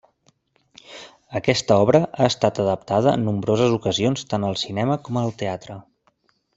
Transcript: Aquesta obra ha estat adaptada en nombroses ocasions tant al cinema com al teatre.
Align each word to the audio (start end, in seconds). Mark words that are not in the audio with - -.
Aquesta 1.39 1.77
obra 1.83 2.01
ha 2.15 2.29
estat 2.31 2.63
adaptada 2.65 3.15
en 3.19 3.29
nombroses 3.29 3.79
ocasions 3.79 4.29
tant 4.35 4.49
al 4.51 4.61
cinema 4.67 5.01
com 5.07 5.25
al 5.27 5.35
teatre. 5.45 5.81